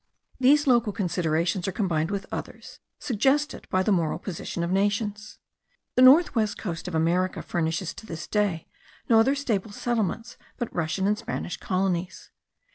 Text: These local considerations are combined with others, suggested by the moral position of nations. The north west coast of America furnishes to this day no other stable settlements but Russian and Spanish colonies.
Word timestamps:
These 0.39 0.65
local 0.65 0.91
considerations 0.93 1.67
are 1.67 1.71
combined 1.71 2.09
with 2.09 2.25
others, 2.31 2.79
suggested 2.97 3.69
by 3.69 3.83
the 3.83 3.91
moral 3.91 4.17
position 4.17 4.63
of 4.63 4.71
nations. 4.71 5.37
The 5.93 6.01
north 6.01 6.33
west 6.33 6.57
coast 6.57 6.87
of 6.87 6.95
America 6.95 7.43
furnishes 7.43 7.93
to 7.93 8.07
this 8.07 8.25
day 8.25 8.67
no 9.09 9.19
other 9.19 9.35
stable 9.35 9.71
settlements 9.71 10.37
but 10.57 10.73
Russian 10.75 11.05
and 11.05 11.19
Spanish 11.19 11.57
colonies. 11.57 12.31